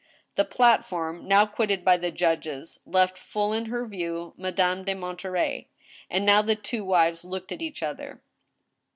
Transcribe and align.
The 0.33 0.45
platform, 0.45 1.27
now 1.27 1.45
quitted 1.45 1.85
by 1.85 1.95
the 1.95 2.09
judges, 2.09 2.79
left 2.87 3.19
full 3.19 3.53
in 3.53 3.65
her 3.65 3.85
view 3.85 4.09
2o8 4.09 4.09
^^^ 4.11 4.11
STEEL 4.15 4.25
HAMMER. 4.25 4.33
Madame 4.37 4.83
de 4.83 4.93
Monterey; 4.95 5.67
and 6.09 6.25
now 6.25 6.41
the 6.41 6.55
two 6.55 6.83
wives 6.83 7.23
looked 7.23 7.51
at 7.51 7.61
each 7.61 7.83
other. 7.83 8.19